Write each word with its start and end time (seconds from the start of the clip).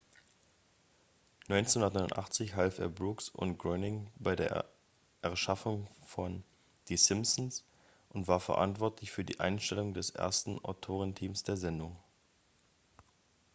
1989 1.49 2.55
half 2.55 2.79
er 2.79 2.89
brooks 2.89 3.29
und 3.29 3.59
groening 3.59 4.09
bei 4.17 4.35
der 4.35 4.65
erschaffung 5.21 5.87
von 6.07 6.43
die 6.89 6.97
simpsons 6.97 7.63
und 8.09 8.27
war 8.27 8.39
verantwortlich 8.39 9.11
für 9.11 9.23
die 9.23 9.39
einstellung 9.39 9.93
des 9.93 10.09
ersten 10.09 10.57
autorenteams 10.65 11.43
der 11.43 11.55
sendung 11.55 11.95